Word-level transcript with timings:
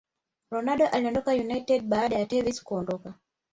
Ronaldo 0.51 0.87
aliondoka 0.87 1.31
United 1.31 1.81
baada 1.83 2.19
ya 2.19 2.25
Tevez 2.25 2.63
kuondoka 2.63 3.13